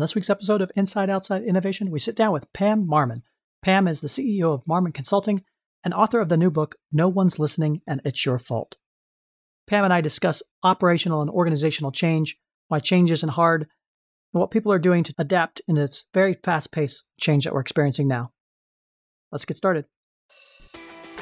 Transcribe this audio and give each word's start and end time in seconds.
On 0.00 0.02
this 0.02 0.14
week's 0.14 0.30
episode 0.30 0.62
of 0.62 0.72
Inside 0.74 1.10
Outside 1.10 1.42
Innovation, 1.42 1.90
we 1.90 1.98
sit 1.98 2.16
down 2.16 2.32
with 2.32 2.50
Pam 2.54 2.88
Marmon. 2.88 3.20
Pam 3.60 3.86
is 3.86 4.00
the 4.00 4.08
CEO 4.08 4.54
of 4.54 4.64
Marmon 4.64 4.94
Consulting 4.94 5.44
and 5.84 5.92
author 5.92 6.20
of 6.20 6.30
the 6.30 6.38
new 6.38 6.50
book, 6.50 6.76
No 6.90 7.06
One's 7.06 7.38
Listening 7.38 7.82
and 7.86 8.00
It's 8.02 8.24
Your 8.24 8.38
Fault. 8.38 8.76
Pam 9.66 9.84
and 9.84 9.92
I 9.92 10.00
discuss 10.00 10.42
operational 10.62 11.20
and 11.20 11.28
organizational 11.28 11.92
change, 11.92 12.38
why 12.68 12.78
change 12.78 13.10
isn't 13.10 13.28
hard, 13.28 13.64
and 14.32 14.40
what 14.40 14.50
people 14.50 14.72
are 14.72 14.78
doing 14.78 15.04
to 15.04 15.14
adapt 15.18 15.60
in 15.68 15.74
this 15.74 16.06
very 16.14 16.32
fast 16.32 16.72
paced 16.72 17.04
change 17.20 17.44
that 17.44 17.52
we're 17.52 17.60
experiencing 17.60 18.08
now. 18.08 18.32
Let's 19.30 19.44
get 19.44 19.58
started. 19.58 19.84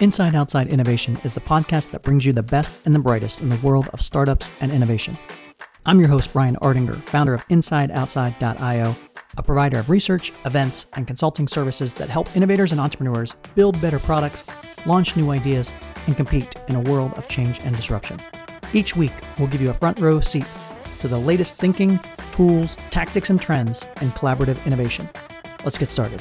Inside 0.00 0.36
Outside 0.36 0.68
Innovation 0.68 1.18
is 1.24 1.32
the 1.32 1.40
podcast 1.40 1.90
that 1.90 2.04
brings 2.04 2.24
you 2.24 2.32
the 2.32 2.44
best 2.44 2.72
and 2.84 2.94
the 2.94 3.00
brightest 3.00 3.40
in 3.40 3.48
the 3.48 3.56
world 3.56 3.88
of 3.88 4.00
startups 4.00 4.52
and 4.60 4.70
innovation. 4.70 5.18
I'm 5.88 5.98
your 5.98 6.10
host, 6.10 6.34
Brian 6.34 6.54
Ardinger, 6.56 7.02
founder 7.08 7.32
of 7.32 7.48
InsideOutside.io, 7.48 8.94
a 9.38 9.42
provider 9.42 9.78
of 9.78 9.88
research, 9.88 10.34
events, 10.44 10.86
and 10.92 11.06
consulting 11.06 11.48
services 11.48 11.94
that 11.94 12.10
help 12.10 12.36
innovators 12.36 12.72
and 12.72 12.78
entrepreneurs 12.78 13.32
build 13.54 13.80
better 13.80 13.98
products, 13.98 14.44
launch 14.84 15.16
new 15.16 15.30
ideas, 15.30 15.72
and 16.06 16.14
compete 16.14 16.54
in 16.68 16.76
a 16.76 16.80
world 16.80 17.14
of 17.14 17.26
change 17.26 17.60
and 17.60 17.74
disruption. 17.74 18.18
Each 18.74 18.96
week, 18.96 19.14
we'll 19.38 19.48
give 19.48 19.62
you 19.62 19.70
a 19.70 19.74
front 19.74 19.98
row 19.98 20.20
seat 20.20 20.44
to 20.98 21.08
the 21.08 21.18
latest 21.18 21.56
thinking, 21.56 21.98
tools, 22.32 22.76
tactics, 22.90 23.30
and 23.30 23.40
trends 23.40 23.82
in 24.02 24.10
collaborative 24.10 24.62
innovation. 24.66 25.08
Let's 25.64 25.78
get 25.78 25.90
started. 25.90 26.20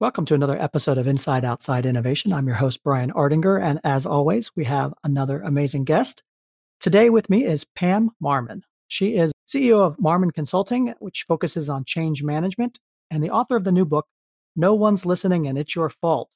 Welcome 0.00 0.24
to 0.24 0.34
another 0.34 0.60
episode 0.60 0.98
of 0.98 1.06
Inside 1.06 1.44
Outside 1.44 1.86
Innovation. 1.86 2.32
I'm 2.32 2.48
your 2.48 2.56
host, 2.56 2.82
Brian 2.82 3.12
Ardinger, 3.12 3.62
and 3.62 3.78
as 3.84 4.06
always, 4.06 4.50
we 4.56 4.64
have 4.64 4.92
another 5.04 5.40
amazing 5.42 5.84
guest. 5.84 6.24
Today 6.80 7.10
with 7.10 7.28
me 7.28 7.44
is 7.44 7.66
Pam 7.66 8.08
Marmon. 8.24 8.62
She 8.88 9.14
is 9.14 9.32
CEO 9.46 9.80
of 9.80 9.98
Marmon 9.98 10.32
Consulting, 10.32 10.94
which 10.98 11.26
focuses 11.28 11.68
on 11.68 11.84
change 11.84 12.22
management, 12.22 12.78
and 13.10 13.22
the 13.22 13.28
author 13.28 13.54
of 13.54 13.64
the 13.64 13.70
new 13.70 13.84
book, 13.84 14.06
No 14.56 14.72
One's 14.72 15.04
Listening 15.04 15.46
and 15.46 15.58
It's 15.58 15.76
Your 15.76 15.90
Fault. 15.90 16.30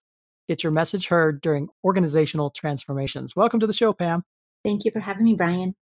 Get 0.47 0.63
your 0.63 0.71
message 0.71 1.07
heard 1.07 1.41
during 1.41 1.69
organizational 1.83 2.51
transformations. 2.51 3.35
Welcome 3.35 3.59
to 3.61 3.67
the 3.67 3.73
show, 3.73 3.95
Pam. 3.95 4.23
Thank 4.63 4.85
you 4.85 4.91
for 4.91 5.01
having 5.01 5.25
me, 5.25 5.33
Brian. 5.33 5.75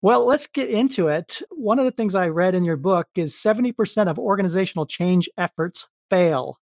Well, 0.00 0.24
let's 0.24 0.46
get 0.46 0.70
into 0.70 1.08
it. 1.08 1.42
One 1.50 1.78
of 1.78 1.84
the 1.84 1.90
things 1.90 2.14
I 2.14 2.28
read 2.28 2.54
in 2.54 2.64
your 2.64 2.78
book 2.78 3.08
is 3.16 3.34
70% 3.34 4.08
of 4.08 4.18
organizational 4.18 4.86
change 4.86 5.28
efforts 5.36 5.88
fail. 6.08 6.56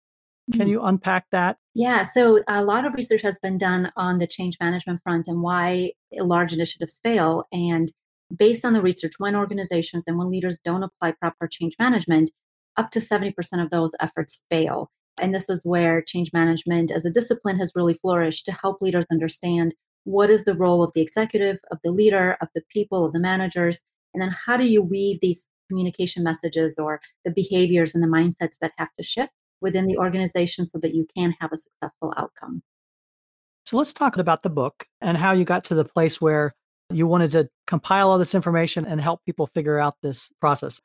Can 0.53 0.61
mm-hmm. 0.61 0.71
you 0.71 0.83
unpack 0.83 1.27
that? 1.33 1.57
Yeah, 1.75 2.03
so 2.03 2.41
a 2.49 2.63
lot 2.63 2.85
of 2.85 2.95
research 2.95 3.23
has 3.23 3.39
been 3.39 3.57
done 3.57 3.91
on 3.97 4.19
the 4.19 4.27
change 4.27 4.59
management 4.61 5.01
front 5.03 5.27
and 5.27 5.41
why 5.41 5.93
large 6.13 6.53
initiatives 6.53 7.01
fail. 7.03 7.45
And 7.51 7.91
based 8.37 8.65
on 8.65 8.75
the 8.75 8.83
research, 8.83 9.15
when 9.19 9.35
organizations 9.35 10.05
and 10.07 10.19
when 10.19 10.31
leaders 10.31 10.59
don't 10.59 10.83
apply 10.83 11.13
proper 11.13 11.49
change 11.49 11.77
management, 11.79 12.31
up 12.77 12.91
to 12.91 13.01
70% 13.01 13.33
of 13.63 13.71
those 13.71 13.93
efforts 14.01 14.41
fail. 14.51 14.91
And 15.19 15.35
this 15.35 15.49
is 15.49 15.65
where 15.65 16.03
change 16.03 16.33
management 16.33 16.91
as 16.91 17.05
a 17.05 17.11
discipline 17.11 17.59
has 17.59 17.73
really 17.75 17.95
flourished 17.95 18.45
to 18.47 18.53
help 18.53 18.83
leaders 18.83 19.07
understand 19.11 19.75
what 20.05 20.29
is 20.29 20.45
the 20.45 20.55
role 20.55 20.83
of 20.83 20.93
the 20.95 21.01
executive, 21.01 21.59
of 21.71 21.79
the 21.83 21.91
leader, 21.91 22.37
of 22.43 22.49
the 22.55 22.63
people, 22.69 23.07
of 23.07 23.13
the 23.13 23.21
managers, 23.21 23.81
and 24.13 24.21
then 24.23 24.31
how 24.31 24.57
do 24.57 24.67
you 24.67 24.83
weave 24.83 25.21
these 25.21 25.47
communication 25.69 26.23
messages 26.23 26.77
or 26.79 27.01
the 27.25 27.31
behaviors 27.31 27.95
and 27.95 28.05
the 28.05 28.09
mindsets 28.09 28.59
that 28.61 28.73
have 28.77 28.91
to 28.99 29.03
shift 29.03 29.33
within 29.65 29.87
the 29.87 29.97
organization 29.97 30.65
so 30.65 30.79
that 30.79 30.95
you 30.95 31.07
can 31.17 31.35
have 31.41 31.51
a 31.53 31.57
successful 31.57 32.15
outcome. 32.17 32.63
So 33.65 33.77
let's 33.77 33.93
talk 33.93 34.19
about 34.19 34.43
the 34.43 34.51
book 34.51 34.85
and 35.01 35.17
how 35.17 35.33
you 35.33 35.45
got 35.45 35.65
to 35.65 35.75
the 35.75 35.85
place 35.85 36.21
where 36.21 36.55
you 36.91 37.07
wanted 37.07 37.31
to 37.31 37.49
compile 37.67 38.11
all 38.11 38.19
this 38.19 38.35
information 38.35 38.85
and 38.85 39.01
help 39.01 39.25
people 39.25 39.47
figure 39.49 39.79
out 39.79 39.97
this 40.03 40.31
process. 40.41 40.81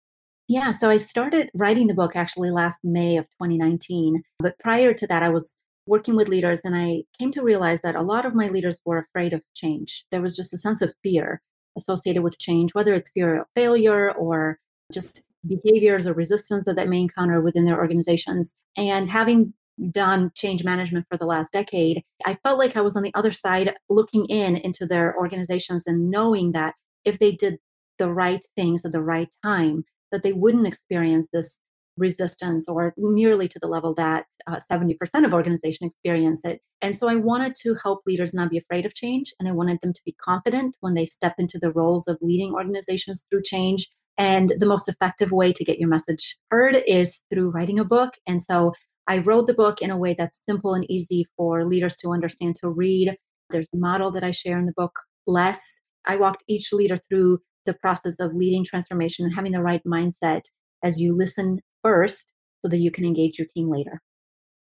Yeah, 0.48 0.72
so 0.72 0.90
I 0.90 0.98
started 0.98 1.52
writing 1.54 1.88
the 1.88 1.94
book 1.94 2.16
actually 2.16 2.50
last 2.50 2.80
May 2.84 3.18
of 3.18 3.26
2019. 3.26 4.24
But 4.40 4.58
prior 4.60 4.94
to 4.94 5.06
that, 5.08 5.22
I 5.22 5.30
was 5.30 5.56
working 5.86 6.16
with 6.16 6.30
leaders 6.30 6.62
and 6.64 6.76
I 6.76 7.04
came 7.20 7.32
to 7.34 7.44
realize 7.44 7.82
that 7.82 7.96
a 7.96 8.02
lot 8.02 8.26
of 8.26 8.34
my 8.34 8.48
leaders 8.48 8.80
were 8.86 8.98
afraid 8.98 9.34
of 9.34 9.42
change. 9.56 10.06
There 10.12 10.22
was 10.22 10.36
just 10.36 10.54
a 10.54 10.58
sense 10.58 10.82
of 10.82 10.94
fear 11.04 11.42
associated 11.78 12.24
with 12.24 12.40
change, 12.40 12.74
whether 12.74 12.94
it's 12.94 13.12
fear 13.12 13.42
of 13.42 13.48
failure 13.56 14.12
or 14.14 14.58
just 14.92 15.22
behaviors 15.48 16.08
or 16.08 16.14
resistance 16.14 16.66
that 16.66 16.76
they 16.76 16.86
may 16.86 17.02
encounter 17.02 17.42
within 17.42 17.66
their 17.66 17.78
organizations. 17.78 18.54
And 18.76 19.08
having 19.08 19.54
done 19.92 20.32
change 20.36 20.64
management 20.64 21.06
for 21.10 21.18
the 21.18 21.26
last 21.26 21.54
decade, 21.54 22.04
I 22.26 22.36
felt 22.36 22.60
like 22.60 22.76
I 22.76 22.82
was 22.82 22.98
on 22.98 23.04
the 23.04 23.14
other 23.16 23.32
side 23.32 23.74
looking 23.90 24.26
in 24.26 24.58
into 24.58 24.86
their 24.86 25.16
organizations 25.18 25.88
and 25.88 26.10
knowing 26.10 26.52
that 26.52 26.76
if 27.06 27.20
they 27.20 27.32
did 27.32 27.60
the 27.98 28.12
right 28.12 28.46
things 28.56 28.86
at 28.86 28.92
the 28.92 29.02
right 29.02 29.30
time, 29.44 29.84
that 30.12 30.24
they 30.24 30.34
wouldn't 30.34 30.68
experience 30.68 31.30
this 31.32 31.60
resistance 31.98 32.68
or 32.68 32.94
nearly 32.98 33.48
to 33.48 33.60
the 33.60 33.68
level 33.68 33.94
that 33.94 34.26
uh, 34.48 34.58
70% 34.72 34.96
of 35.26 35.34
organization 35.34 35.86
experience 35.86 36.46
it. 36.46 36.62
And 36.82 36.96
so 36.96 37.10
I 37.10 37.16
wanted 37.16 37.56
to 37.56 37.76
help 37.76 38.02
leaders 38.08 38.34
not 38.34 38.50
be 38.50 38.58
afraid 38.58 38.86
of 38.86 38.96
change 38.96 39.34
and 39.40 39.48
I 39.48 39.52
wanted 39.52 39.80
them 39.82 39.94
to 39.94 40.02
be 40.06 40.14
confident 40.14 40.78
when 40.80 40.94
they 40.94 41.06
step 41.06 41.36
into 41.38 41.60
the 41.60 41.72
roles 41.72 42.08
of 42.08 42.18
leading 42.22 42.54
organizations 42.54 43.26
through 43.30 43.44
change 43.44 43.90
and 44.20 44.54
the 44.60 44.66
most 44.66 44.90
effective 44.90 45.32
way 45.32 45.54
to 45.54 45.64
get 45.64 45.80
your 45.80 45.88
message 45.88 46.38
heard 46.52 46.78
is 46.86 47.22
through 47.32 47.52
writing 47.52 47.80
a 47.80 47.86
book. 47.86 48.16
And 48.28 48.42
so 48.42 48.74
I 49.08 49.20
wrote 49.20 49.48
the 49.48 49.54
book 49.54 49.82
in 49.82 49.90
a 49.90 49.98
way 49.98 50.14
that's 50.14 50.42
simple 50.48 50.76
and 50.76 50.86
easy 50.92 51.26
for 51.38 51.66
leaders 51.66 51.96
to 51.98 52.12
understand, 52.12 52.58
to 52.58 52.70
read. 52.70 53.16
There's 53.50 53.70
a 53.74 53.78
model 53.78 54.12
that 54.12 54.24
I 54.24 54.32
share 54.32 54.60
in 54.60 54.66
the 54.66 54.74
book, 54.76 55.00
Less. 55.26 55.80
I 56.06 56.18
walked 56.18 56.44
each 56.48 56.74
leader 56.74 56.98
through 57.10 57.40
the 57.66 57.74
process 57.74 58.20
of 58.20 58.34
leading 58.34 58.66
transformation 58.66 59.26
and 59.26 59.34
having 59.34 59.54
the 59.54 59.64
right 59.64 59.82
mindset 59.88 60.42
as 60.84 61.00
you 61.00 61.16
listen 61.16 61.60
first 61.82 62.32
so 62.64 62.70
that 62.70 62.80
you 62.80 62.92
can 62.92 63.06
engage 63.06 63.40
your 63.40 63.48
team 63.56 63.70
later. 63.70 64.02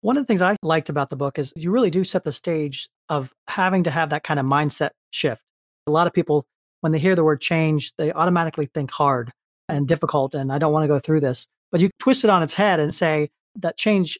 One 0.03 0.19
of 0.19 0.23
the 0.23 0.27
things 0.27 0.43
I 0.43 0.57
liked 0.63 0.91
about 0.91 1.09
the 1.09 1.17
book 1.17 1.39
is 1.39 1.53
you 1.57 1.71
really 1.71 1.91
do 1.91 2.05
set 2.05 2.25
the 2.25 2.33
stage 2.33 2.89
of 3.09 3.33
having 3.49 3.85
to 3.85 3.91
have 3.91 4.11
that 4.11 4.23
kind 4.23 4.39
of 4.39 4.45
mindset 4.45 4.91
shift. 5.11 5.43
A 5.87 5.91
lot 5.91 6.07
of 6.07 6.13
people, 6.13 6.47
when 6.83 6.93
they 6.93 6.99
hear 6.99 7.15
the 7.15 7.25
word 7.25 7.41
change, 7.41 7.93
they 7.97 8.13
automatically 8.13 8.69
think 8.75 8.91
hard 8.91 9.33
and 9.69 9.89
difficult 9.89 10.35
and 10.35 10.53
I 10.53 10.59
don't 10.59 10.73
want 10.73 10.85
to 10.85 10.89
go 10.89 10.99
through 10.99 11.21
this. 11.21 11.47
But 11.73 11.81
you 11.81 11.91
twist 11.99 12.25
it 12.25 12.31
on 12.31 12.43
its 12.43 12.55
head 12.55 12.81
and 12.81 12.95
say 12.95 13.31
that 13.57 13.77
change 13.77 14.19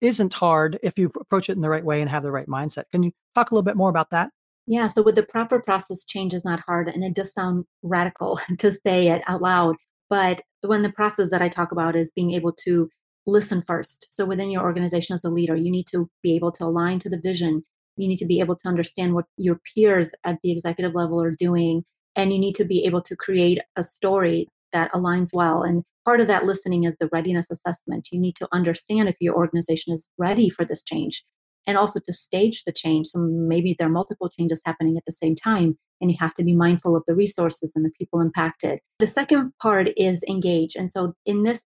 isn't 0.00 0.34
hard 0.34 0.78
if 0.82 0.98
you 0.98 1.12
approach 1.20 1.48
it 1.48 1.52
in 1.52 1.62
the 1.62 1.70
right 1.70 1.84
way 1.84 2.00
and 2.00 2.10
have 2.10 2.24
the 2.24 2.32
right 2.32 2.48
mindset. 2.48 2.84
Can 2.90 3.02
you 3.02 3.12
talk 3.34 3.50
a 3.50 3.54
little 3.54 3.64
bit 3.64 3.76
more 3.76 3.90
about 3.90 4.10
that? 4.10 4.30
Yeah, 4.66 4.86
so 4.86 5.02
with 5.02 5.14
the 5.14 5.22
proper 5.22 5.60
process, 5.60 6.04
change 6.04 6.34
is 6.34 6.44
not 6.44 6.60
hard. 6.60 6.88
And 6.88 7.04
it 7.04 7.14
does 7.14 7.32
sound 7.32 7.64
radical 7.82 8.40
to 8.58 8.72
say 8.72 9.08
it 9.08 9.22
out 9.26 9.42
loud. 9.42 9.76
But 10.10 10.42
when 10.62 10.82
the 10.82 10.92
process 10.92 11.30
that 11.30 11.42
I 11.42 11.48
talk 11.48 11.72
about 11.72 11.96
is 11.96 12.10
being 12.10 12.32
able 12.32 12.52
to 12.64 12.88
listen 13.26 13.62
first. 13.62 14.08
So 14.10 14.24
within 14.24 14.50
your 14.50 14.62
organization 14.62 15.14
as 15.14 15.24
a 15.24 15.30
leader, 15.30 15.56
you 15.56 15.70
need 15.70 15.86
to 15.88 16.08
be 16.22 16.34
able 16.34 16.52
to 16.52 16.64
align 16.64 16.98
to 17.00 17.08
the 17.08 17.20
vision. 17.20 17.64
You 17.96 18.08
need 18.08 18.16
to 18.16 18.26
be 18.26 18.40
able 18.40 18.56
to 18.56 18.68
understand 18.68 19.14
what 19.14 19.26
your 19.36 19.60
peers 19.74 20.12
at 20.24 20.38
the 20.42 20.50
executive 20.50 20.94
level 20.94 21.22
are 21.22 21.36
doing. 21.38 21.84
And 22.16 22.32
you 22.32 22.38
need 22.38 22.54
to 22.56 22.64
be 22.64 22.84
able 22.84 23.00
to 23.02 23.16
create 23.16 23.60
a 23.76 23.82
story 23.82 24.48
that 24.72 24.92
aligns 24.92 25.30
well. 25.32 25.62
And 25.62 25.82
part 26.04 26.20
of 26.20 26.26
that 26.26 26.44
listening 26.44 26.84
is 26.84 26.96
the 26.96 27.08
readiness 27.12 27.46
assessment. 27.50 28.08
You 28.12 28.20
need 28.20 28.36
to 28.36 28.48
understand 28.52 29.08
if 29.08 29.16
your 29.20 29.34
organization 29.34 29.92
is 29.92 30.08
ready 30.18 30.48
for 30.48 30.64
this 30.64 30.82
change 30.82 31.24
and 31.66 31.78
also 31.78 32.00
to 32.00 32.12
stage 32.12 32.64
the 32.64 32.72
change. 32.72 33.08
So 33.08 33.20
maybe 33.20 33.76
there 33.78 33.86
are 33.86 33.92
multiple 33.92 34.28
changes 34.28 34.60
happening 34.64 34.96
at 34.96 35.04
the 35.06 35.12
same 35.12 35.36
time, 35.36 35.78
and 36.00 36.10
you 36.10 36.16
have 36.18 36.34
to 36.34 36.44
be 36.44 36.54
mindful 36.54 36.96
of 36.96 37.04
the 37.06 37.14
resources 37.14 37.72
and 37.74 37.84
the 37.84 37.92
people 37.98 38.20
impacted. 38.20 38.80
The 38.98 39.06
second 39.06 39.52
part 39.60 39.90
is 39.96 40.24
engage. 40.28 40.74
And 40.74 40.90
so 40.90 41.14
in 41.24 41.44
this 41.44 41.60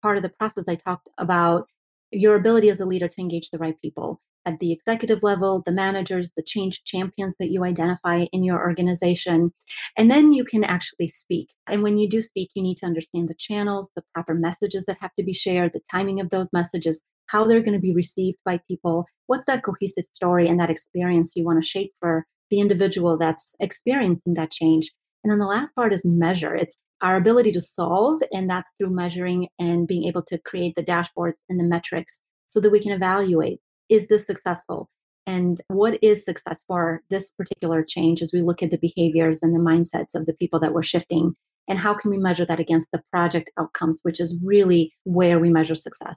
part 0.00 0.16
of 0.16 0.22
the 0.22 0.30
process, 0.30 0.68
I 0.68 0.74
talked 0.74 1.08
about 1.18 1.66
your 2.10 2.34
ability 2.34 2.68
as 2.70 2.80
a 2.80 2.86
leader 2.86 3.08
to 3.08 3.20
engage 3.20 3.50
the 3.50 3.58
right 3.58 3.78
people 3.80 4.20
at 4.44 4.58
the 4.58 4.72
executive 4.72 5.22
level, 5.22 5.62
the 5.64 5.72
managers, 5.72 6.32
the 6.36 6.42
change 6.42 6.84
champions 6.84 7.36
that 7.38 7.50
you 7.50 7.64
identify 7.64 8.26
in 8.32 8.44
your 8.44 8.58
organization. 8.58 9.52
And 9.96 10.10
then 10.10 10.32
you 10.32 10.44
can 10.44 10.64
actually 10.64 11.08
speak. 11.08 11.48
And 11.66 11.82
when 11.82 11.96
you 11.96 12.08
do 12.08 12.20
speak, 12.20 12.50
you 12.54 12.62
need 12.62 12.76
to 12.76 12.86
understand 12.86 13.28
the 13.28 13.34
channels, 13.34 13.90
the 13.94 14.02
proper 14.14 14.34
messages 14.34 14.84
that 14.86 14.98
have 15.00 15.14
to 15.18 15.24
be 15.24 15.32
shared, 15.32 15.72
the 15.72 15.80
timing 15.90 16.20
of 16.20 16.30
those 16.30 16.52
messages, 16.52 17.02
how 17.26 17.44
they're 17.44 17.60
going 17.60 17.72
to 17.72 17.78
be 17.78 17.94
received 17.94 18.38
by 18.44 18.60
people. 18.68 19.06
What's 19.26 19.46
that 19.46 19.64
cohesive 19.64 20.06
story 20.12 20.48
and 20.48 20.58
that 20.58 20.70
experience 20.70 21.32
you 21.36 21.44
want 21.44 21.62
to 21.62 21.68
shape 21.68 21.92
for 22.00 22.26
the 22.50 22.60
individual 22.60 23.16
that's 23.16 23.54
experiencing 23.60 24.34
that 24.34 24.50
change? 24.50 24.90
And 25.24 25.30
then 25.30 25.38
the 25.38 25.46
last 25.46 25.74
part 25.74 25.92
is 25.92 26.04
measure. 26.04 26.54
It's 26.54 26.76
our 27.00 27.16
ability 27.16 27.52
to 27.52 27.60
solve, 27.60 28.22
and 28.32 28.48
that's 28.48 28.72
through 28.78 28.90
measuring 28.90 29.48
and 29.58 29.88
being 29.88 30.04
able 30.04 30.22
to 30.22 30.38
create 30.38 30.74
the 30.76 30.84
dashboards 30.84 31.34
and 31.48 31.58
the 31.58 31.64
metrics 31.64 32.20
so 32.46 32.60
that 32.60 32.70
we 32.70 32.80
can 32.80 32.92
evaluate 32.92 33.60
is 33.92 34.06
this 34.06 34.24
successful? 34.24 34.88
And 35.26 35.60
what 35.68 36.02
is 36.02 36.24
success 36.24 36.64
for 36.66 37.02
this 37.10 37.30
particular 37.30 37.84
change 37.84 38.22
as 38.22 38.32
we 38.32 38.40
look 38.40 38.62
at 38.62 38.70
the 38.70 38.78
behaviors 38.78 39.42
and 39.42 39.54
the 39.54 39.62
mindsets 39.62 40.14
of 40.14 40.26
the 40.26 40.32
people 40.32 40.58
that 40.60 40.72
we're 40.72 40.82
shifting? 40.82 41.34
And 41.68 41.78
how 41.78 41.94
can 41.94 42.10
we 42.10 42.16
measure 42.16 42.46
that 42.46 42.58
against 42.58 42.88
the 42.90 43.02
project 43.12 43.50
outcomes, 43.58 44.00
which 44.02 44.18
is 44.18 44.40
really 44.42 44.92
where 45.04 45.38
we 45.38 45.50
measure 45.50 45.74
success? 45.74 46.16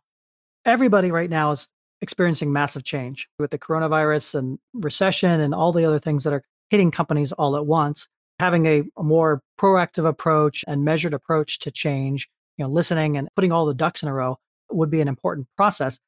Everybody 0.63 1.11
right 1.11 1.29
now 1.29 1.51
is 1.51 1.69
experiencing 2.01 2.51
massive 2.51 2.83
change 2.83 3.27
with 3.37 3.51
the 3.51 3.59
coronavirus 3.59 4.35
and 4.35 4.57
recession 4.73 5.39
and 5.41 5.53
all 5.53 5.71
the 5.71 5.85
other 5.85 5.99
things 5.99 6.23
that 6.23 6.33
are 6.33 6.43
hitting 6.69 6.91
companies 6.91 7.31
all 7.33 7.57
at 7.57 7.67
once. 7.67 8.07
Having 8.39 8.65
a, 8.65 8.83
a 8.97 9.03
more 9.03 9.41
proactive 9.59 10.07
approach 10.07 10.65
and 10.67 10.83
measured 10.83 11.13
approach 11.13 11.59
to 11.59 11.71
change 11.71 12.27
you 12.57 12.65
know, 12.65 12.71
listening 12.71 13.17
and 13.17 13.27
putting 13.35 13.51
all 13.51 13.65
the 13.65 13.73
ducks 13.73 14.01
in 14.01 14.09
a 14.09 14.13
row 14.13 14.37
would 14.71 14.89
be 14.89 15.01
an 15.01 15.07
important 15.07 15.47
process. 15.57 15.99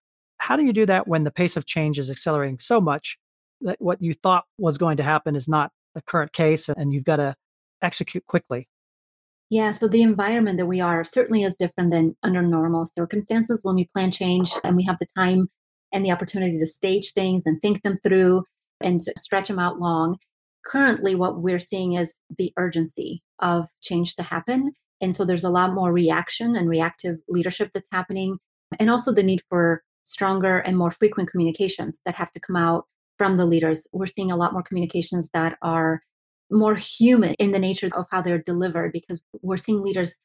How 0.47 0.55
do 0.55 0.63
you 0.63 0.71
do 0.71 0.85
that 0.85 1.09
when 1.09 1.25
the 1.25 1.31
pace 1.31 1.57
of 1.57 1.65
change 1.65 1.99
is 1.99 2.09
accelerating 2.09 2.57
so 2.57 2.79
much 2.79 3.17
that 3.59 3.75
what 3.81 4.01
you 4.01 4.13
thought 4.13 4.45
was 4.57 4.77
going 4.77 4.95
to 4.95 5.03
happen 5.03 5.35
is 5.35 5.49
not 5.49 5.73
the 5.93 6.01
current 6.01 6.31
case 6.31 6.69
and 6.69 6.93
you've 6.93 7.03
got 7.03 7.17
to 7.17 7.35
execute 7.81 8.25
quickly? 8.27 8.69
Yeah, 9.49 9.71
so 9.71 9.89
the 9.89 10.01
environment 10.01 10.57
that 10.57 10.65
we 10.65 10.79
are 10.79 11.03
certainly 11.03 11.43
is 11.43 11.57
different 11.57 11.91
than 11.91 12.15
under 12.23 12.41
normal 12.41 12.89
circumstances 12.97 13.59
when 13.63 13.75
we 13.75 13.89
plan 13.93 14.09
change 14.09 14.53
and 14.63 14.77
we 14.77 14.85
have 14.85 14.95
the 15.01 15.07
time 15.17 15.49
and 15.91 16.05
the 16.05 16.11
opportunity 16.11 16.57
to 16.57 16.65
stage 16.65 17.11
things 17.11 17.43
and 17.45 17.61
think 17.61 17.81
them 17.81 17.97
through 18.01 18.45
and 18.79 19.01
stretch 19.01 19.49
them 19.49 19.59
out 19.59 19.79
long. 19.79 20.17
Currently, 20.65 21.15
what 21.15 21.41
we're 21.41 21.59
seeing 21.59 21.95
is 21.95 22.13
the 22.37 22.53
urgency 22.55 23.21
of 23.39 23.67
change 23.81 24.15
to 24.15 24.23
happen. 24.23 24.71
And 25.01 25.13
so 25.13 25.25
there's 25.25 25.43
a 25.43 25.49
lot 25.49 25.73
more 25.73 25.91
reaction 25.91 26.55
and 26.55 26.69
reactive 26.69 27.17
leadership 27.27 27.71
that's 27.73 27.89
happening, 27.91 28.37
and 28.79 28.89
also 28.89 29.11
the 29.11 29.23
need 29.23 29.41
for 29.49 29.83
stronger 30.07 30.59
and 30.59 30.77
more 30.77 30.91
frequent 30.91 31.29
communications 31.29 32.01
that 32.05 32.15
have 32.15 32.31
to 32.31 32.39
come 32.39 32.55
out 32.55 32.85
from 33.17 33.35
the 33.35 33.45
leaders. 33.45 33.85
We're 33.91 34.05
seeing 34.05 34.31
a 34.31 34.37
lot 34.37 34.53
more 34.53 34.63
communications 34.63 35.29
that 35.33 35.57
are 35.61 36.01
more 36.49 36.75
human 36.75 37.33
in 37.39 37.51
the 37.51 37.59
nature 37.59 37.89
of 37.93 38.05
how 38.09 38.21
they're 38.21 38.37
delivered 38.37 38.93
because 38.93 39.21
we're 39.41 39.57
seeing 39.57 39.81
leaders 39.81 40.17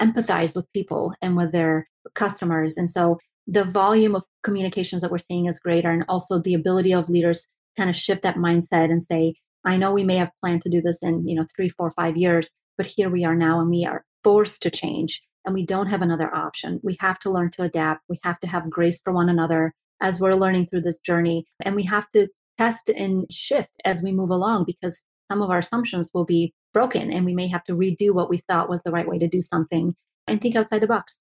empathize 0.00 0.54
with 0.54 0.72
people 0.72 1.12
and 1.22 1.36
with 1.36 1.50
their 1.50 1.88
customers. 2.14 2.76
And 2.76 2.88
so 2.88 3.18
the 3.48 3.64
volume 3.64 4.14
of 4.14 4.24
communications 4.44 5.02
that 5.02 5.10
we're 5.10 5.18
seeing 5.18 5.46
is 5.46 5.58
greater 5.58 5.90
and 5.90 6.04
also 6.08 6.38
the 6.38 6.54
ability 6.54 6.92
of 6.94 7.08
leaders 7.08 7.48
kind 7.76 7.90
of 7.90 7.96
shift 7.96 8.22
that 8.22 8.36
mindset 8.36 8.90
and 8.90 9.02
say, 9.02 9.34
I 9.64 9.76
know 9.76 9.92
we 9.92 10.04
may 10.04 10.16
have 10.18 10.30
planned 10.40 10.62
to 10.62 10.70
do 10.70 10.80
this 10.80 10.98
in, 11.02 11.26
you 11.26 11.34
know, 11.34 11.46
three, 11.56 11.68
four, 11.68 11.90
five 11.90 12.16
years, 12.16 12.50
but 12.76 12.86
here 12.86 13.10
we 13.10 13.24
are 13.24 13.34
now 13.34 13.58
and 13.58 13.70
we 13.70 13.84
are 13.84 14.04
forced 14.22 14.62
to 14.62 14.70
change 14.70 15.20
and 15.46 15.54
we 15.54 15.64
don't 15.64 15.86
have 15.86 16.02
another 16.02 16.34
option. 16.34 16.80
We 16.82 16.96
have 17.00 17.18
to 17.20 17.30
learn 17.30 17.50
to 17.52 17.62
adapt. 17.62 18.02
We 18.08 18.18
have 18.24 18.40
to 18.40 18.48
have 18.48 18.68
grace 18.68 19.00
for 19.02 19.12
one 19.12 19.28
another 19.28 19.72
as 20.02 20.20
we're 20.20 20.34
learning 20.34 20.66
through 20.66 20.82
this 20.82 20.98
journey. 20.98 21.46
And 21.62 21.76
we 21.76 21.84
have 21.84 22.10
to 22.12 22.28
test 22.58 22.90
and 22.90 23.30
shift 23.30 23.70
as 23.84 24.02
we 24.02 24.12
move 24.12 24.30
along 24.30 24.64
because 24.66 25.02
some 25.30 25.42
of 25.42 25.50
our 25.50 25.58
assumptions 25.58 26.10
will 26.12 26.24
be 26.24 26.52
broken 26.74 27.12
and 27.12 27.24
we 27.24 27.32
may 27.32 27.48
have 27.48 27.64
to 27.64 27.72
redo 27.72 28.10
what 28.10 28.28
we 28.28 28.38
thought 28.38 28.68
was 28.68 28.82
the 28.82 28.90
right 28.90 29.08
way 29.08 29.18
to 29.18 29.28
do 29.28 29.40
something 29.40 29.94
and 30.26 30.40
think 30.40 30.56
outside 30.56 30.80
the 30.80 30.86
box. 30.86 31.18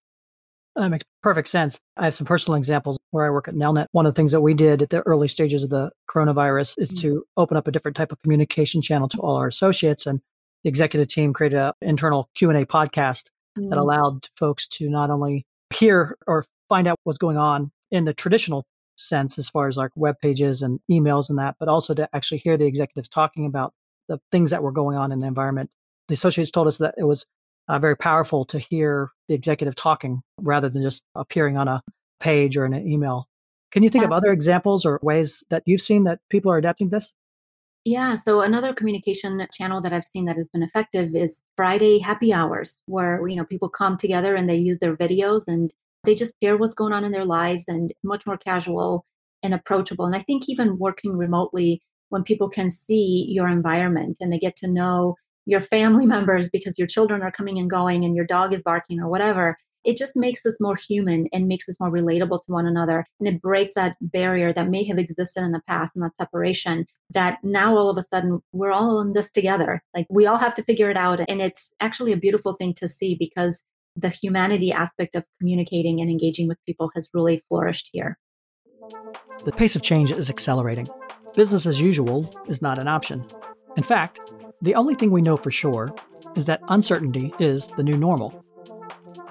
That 0.75 0.89
makes 0.89 1.05
perfect 1.23 1.47
sense. 1.47 1.79
I 1.95 2.05
have 2.05 2.13
some 2.13 2.27
personal 2.27 2.57
examples 2.57 2.99
where 3.11 3.25
I 3.25 3.29
work 3.29 3.47
at 3.47 3.55
Nelnet. 3.55 3.85
One 3.93 4.05
of 4.05 4.13
the 4.13 4.17
things 4.17 4.33
that 4.33 4.41
we 4.41 4.53
did 4.53 4.81
at 4.81 4.89
the 4.89 5.01
early 5.03 5.29
stages 5.29 5.63
of 5.63 5.69
the 5.69 5.91
coronavirus 6.09 6.75
is 6.77 6.91
mm-hmm. 6.91 7.01
to 7.01 7.25
open 7.37 7.55
up 7.55 7.67
a 7.67 7.71
different 7.71 7.95
type 7.95 8.11
of 8.11 8.21
communication 8.23 8.81
channel 8.81 9.07
to 9.09 9.17
all 9.19 9.37
our 9.37 9.47
associates. 9.47 10.05
And 10.05 10.19
the 10.63 10.69
executive 10.69 11.07
team 11.07 11.31
created 11.31 11.59
an 11.59 11.71
internal 11.81 12.29
Q&A 12.35 12.65
podcast 12.65 13.29
mm-hmm. 13.57 13.69
that 13.69 13.77
allowed 13.77 14.27
folks 14.37 14.67
to 14.67 14.89
not 14.89 15.09
only 15.09 15.45
hear 15.73 16.17
or 16.27 16.45
find 16.69 16.87
out 16.87 16.97
what's 17.03 17.17
going 17.17 17.37
on 17.37 17.71
in 17.91 18.05
the 18.05 18.13
traditional 18.13 18.65
sense 18.97 19.37
as 19.37 19.49
far 19.49 19.67
as 19.67 19.77
like 19.77 19.91
web 19.95 20.15
pages 20.21 20.61
and 20.61 20.79
emails 20.89 21.29
and 21.29 21.37
that, 21.39 21.55
but 21.59 21.67
also 21.67 21.93
to 21.93 22.09
actually 22.13 22.37
hear 22.37 22.57
the 22.57 22.65
executives 22.65 23.09
talking 23.09 23.45
about 23.45 23.73
the 24.07 24.19
things 24.31 24.51
that 24.51 24.63
were 24.63 24.71
going 24.71 24.97
on 24.97 25.11
in 25.11 25.19
the 25.19 25.27
environment. 25.27 25.69
The 26.07 26.13
associates 26.13 26.51
told 26.51 26.67
us 26.67 26.77
that 26.77 26.95
it 26.97 27.03
was 27.03 27.25
uh, 27.67 27.79
very 27.79 27.97
powerful 27.97 28.45
to 28.45 28.59
hear 28.59 29.11
the 29.27 29.33
executive 29.33 29.75
talking 29.75 30.21
rather 30.39 30.69
than 30.69 30.83
just 30.83 31.03
appearing 31.15 31.57
on 31.57 31.67
a 31.67 31.81
page 32.19 32.57
or 32.57 32.65
in 32.65 32.73
an 32.73 32.87
email. 32.87 33.27
Can 33.71 33.83
you 33.83 33.89
think 33.89 34.03
Absolutely. 34.03 34.17
of 34.17 34.23
other 34.23 34.33
examples 34.33 34.85
or 34.85 34.99
ways 35.01 35.43
that 35.49 35.63
you've 35.65 35.81
seen 35.81 36.03
that 36.03 36.19
people 36.29 36.51
are 36.51 36.57
adapting 36.57 36.89
this? 36.89 37.11
Yeah, 37.85 38.15
so 38.15 38.41
another 38.41 38.73
communication 38.73 39.45
channel 39.53 39.79
that 39.81 39.93
I've 39.93 40.07
seen 40.07 40.25
that 40.25 40.37
has 40.37 40.49
been 40.49 40.63
effective 40.63 41.15
is 41.15 41.43
Friday 41.55 41.99
happy 41.99 42.33
hours, 42.33 42.81
where 42.87 43.27
you 43.27 43.35
know 43.35 43.45
people 43.45 43.69
come 43.69 43.95
together 43.95 44.35
and 44.35 44.49
they 44.49 44.55
use 44.55 44.79
their 44.79 44.97
videos 44.97 45.43
and 45.47 45.71
they 46.03 46.15
just 46.15 46.35
share 46.41 46.57
what's 46.57 46.73
going 46.73 46.93
on 46.93 47.05
in 47.05 47.11
their 47.11 47.25
lives 47.25 47.65
and 47.67 47.91
it's 47.91 48.03
much 48.03 48.25
more 48.25 48.37
casual 48.37 49.05
and 49.43 49.53
approachable. 49.53 50.05
And 50.05 50.15
I 50.15 50.21
think 50.21 50.49
even 50.49 50.79
working 50.79 51.15
remotely 51.15 51.79
when 52.09 52.23
people 52.23 52.49
can 52.49 52.69
see 52.69 53.27
your 53.29 53.47
environment 53.47 54.17
and 54.19 54.33
they 54.33 54.39
get 54.39 54.55
to 54.57 54.67
know 54.67 55.15
your 55.45 55.59
family 55.59 56.05
members 56.15 56.49
because 56.49 56.79
your 56.79 56.87
children 56.87 57.21
are 57.21 57.31
coming 57.31 57.59
and 57.59 57.69
going 57.69 58.03
and 58.03 58.15
your 58.15 58.25
dog 58.25 58.51
is 58.51 58.63
barking 58.63 58.99
or 58.99 59.09
whatever 59.09 59.57
it 59.85 59.97
just 59.97 60.15
makes 60.15 60.45
us 60.45 60.59
more 60.59 60.75
human 60.75 61.27
and 61.31 61.47
makes 61.47 61.69
us 61.69 61.79
more 61.79 61.91
relatable 61.91 62.43
to 62.43 62.51
one 62.51 62.65
another 62.65 63.05
and 63.19 63.27
it 63.27 63.41
breaks 63.41 63.73
that 63.75 63.95
barrier 64.01 64.51
that 64.51 64.69
may 64.69 64.83
have 64.83 64.97
existed 64.97 65.43
in 65.43 65.51
the 65.51 65.61
past 65.67 65.95
and 65.95 66.03
that 66.03 66.15
separation 66.15 66.85
that 67.11 67.37
now 67.43 67.75
all 67.77 67.89
of 67.89 67.97
a 67.97 68.03
sudden 68.03 68.39
we're 68.51 68.71
all 68.71 68.99
in 68.99 69.13
this 69.13 69.31
together. 69.31 69.81
Like 69.95 70.07
we 70.09 70.25
all 70.25 70.37
have 70.37 70.55
to 70.55 70.63
figure 70.63 70.89
it 70.89 70.97
out 70.97 71.21
and 71.27 71.41
it's 71.41 71.71
actually 71.79 72.11
a 72.11 72.17
beautiful 72.17 72.53
thing 72.53 72.73
to 72.75 72.87
see 72.87 73.15
because 73.17 73.63
the 73.95 74.09
humanity 74.09 74.71
aspect 74.71 75.15
of 75.15 75.23
communicating 75.39 76.01
and 76.01 76.09
engaging 76.09 76.47
with 76.47 76.57
people 76.65 76.91
has 76.95 77.09
really 77.13 77.41
flourished 77.47 77.89
here. 77.93 78.17
The 79.45 79.51
pace 79.51 79.75
of 79.75 79.81
change 79.81 80.11
is 80.11 80.29
accelerating. 80.29 80.87
Business 81.35 81.65
as 81.65 81.79
usual 81.79 82.29
is 82.47 82.61
not 82.61 82.79
an 82.79 82.87
option. 82.87 83.25
In 83.77 83.83
fact 83.83 84.33
the 84.61 84.75
only 84.75 84.95
thing 84.95 85.11
we 85.11 85.21
know 85.21 85.37
for 85.37 85.51
sure 85.51 85.93
is 86.35 86.45
that 86.45 86.61
uncertainty 86.69 87.33
is 87.39 87.67
the 87.67 87.83
new 87.83 87.97
normal. 87.97 88.44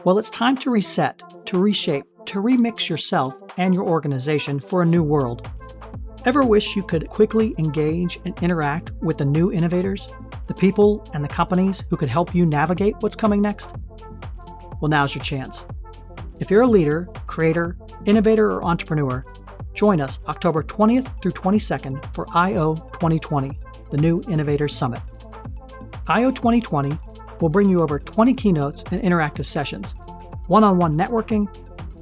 Well, 0.05 0.19
it's 0.19 0.29
time 0.29 0.59
to 0.59 0.71
reset, 0.71 1.23
to 1.47 1.59
reshape, 1.59 2.05
to 2.27 2.43
remix 2.43 2.91
yourself 2.91 3.35
and 3.57 3.75
your 3.75 3.85
organization 3.85 4.61
for 4.61 4.83
a 4.83 4.87
new 4.87 5.03
world. 5.03 5.49
Ever 6.27 6.43
wish 6.43 6.77
you 6.77 6.83
could 6.83 7.09
quickly 7.09 7.55
engage 7.57 8.21
and 8.27 8.39
interact 8.43 8.91
with 9.01 9.17
the 9.17 9.25
new 9.25 9.51
innovators, 9.51 10.13
the 10.47 10.53
people 10.53 11.03
and 11.15 11.25
the 11.25 11.29
companies 11.29 11.85
who 11.89 11.97
could 11.97 12.11
help 12.11 12.35
you 12.35 12.45
navigate 12.45 12.97
what's 13.01 13.17
coming 13.17 13.41
next? 13.41 13.75
Well, 14.83 14.91
now's 14.91 15.15
your 15.15 15.25
chance. 15.25 15.65
If 16.39 16.51
you're 16.51 16.63
a 16.63 16.67
leader, 16.67 17.09
creator, 17.27 17.79
innovator, 18.05 18.53
or 18.53 18.63
entrepreneur, 18.63 19.25
join 19.73 20.03
us 20.03 20.21
October 20.29 20.63
20th 20.63 21.23
through 21.23 21.33
22nd 21.33 22.15
for 22.15 22.27
IO 22.35 22.75
2020, 22.75 23.59
the 23.91 23.97
New 23.97 24.21
Innovators 24.29 24.77
Summit. 24.77 25.01
IO 26.09 26.31
2020 26.31 26.99
will 27.41 27.49
bring 27.49 27.69
you 27.69 27.83
over 27.83 27.99
20 27.99 28.35
keynotes 28.35 28.85
and 28.91 29.03
interactive 29.03 29.47
sessions, 29.47 29.95
one 30.47 30.65
on 30.65 30.79
one 30.79 30.95
networking, 30.95 31.47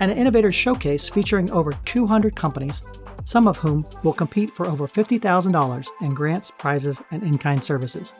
and 0.00 0.10
an 0.10 0.18
innovator 0.18 0.50
showcase 0.50 1.08
featuring 1.08 1.50
over 1.52 1.72
200 1.84 2.34
companies, 2.34 2.82
some 3.24 3.46
of 3.46 3.56
whom 3.56 3.86
will 4.02 4.12
compete 4.12 4.54
for 4.54 4.66
over 4.66 4.86
$50,000 4.86 5.86
in 6.00 6.14
grants, 6.14 6.50
prizes, 6.50 7.00
and 7.10 7.22
in 7.22 7.38
kind 7.38 7.62
services. 7.62 8.12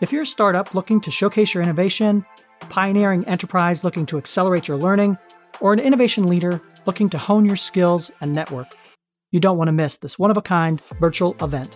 If 0.00 0.12
you're 0.12 0.22
a 0.22 0.26
startup 0.26 0.74
looking 0.74 1.00
to 1.00 1.10
showcase 1.10 1.54
your 1.54 1.62
innovation, 1.62 2.24
pioneering 2.68 3.26
enterprise 3.26 3.82
looking 3.82 4.04
to 4.06 4.18
accelerate 4.18 4.68
your 4.68 4.76
learning, 4.76 5.16
or 5.60 5.72
an 5.72 5.80
innovation 5.80 6.26
leader 6.26 6.60
looking 6.84 7.08
to 7.10 7.18
hone 7.18 7.46
your 7.46 7.56
skills 7.56 8.10
and 8.20 8.34
network, 8.34 8.68
you 9.30 9.40
don't 9.40 9.56
want 9.56 9.68
to 9.68 9.72
miss 9.72 9.96
this 9.96 10.18
one 10.18 10.30
of 10.30 10.36
a 10.36 10.42
kind 10.42 10.80
virtual 11.00 11.34
event. 11.40 11.74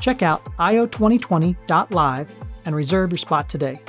Check 0.00 0.22
out 0.22 0.44
io2020.live 0.58 2.30
and 2.66 2.76
reserve 2.76 3.12
your 3.12 3.18
spot 3.18 3.48
today. 3.48 3.80